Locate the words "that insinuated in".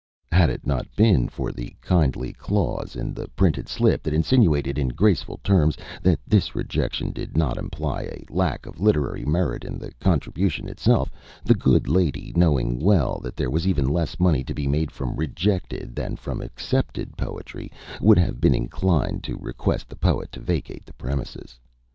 4.01-4.87